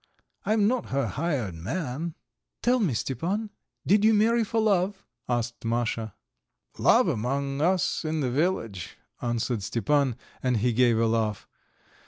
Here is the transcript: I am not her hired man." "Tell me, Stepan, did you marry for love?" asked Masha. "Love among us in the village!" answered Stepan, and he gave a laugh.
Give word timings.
I 0.47 0.53
am 0.53 0.67
not 0.67 0.87
her 0.87 1.05
hired 1.05 1.53
man." 1.53 2.15
"Tell 2.63 2.79
me, 2.79 2.95
Stepan, 2.95 3.51
did 3.85 4.03
you 4.03 4.15
marry 4.15 4.43
for 4.43 4.59
love?" 4.59 5.05
asked 5.29 5.63
Masha. 5.63 6.15
"Love 6.79 7.07
among 7.07 7.61
us 7.61 8.03
in 8.03 8.21
the 8.21 8.31
village!" 8.31 8.97
answered 9.21 9.61
Stepan, 9.61 10.15
and 10.41 10.57
he 10.57 10.73
gave 10.73 10.97
a 10.97 11.05
laugh. 11.05 11.47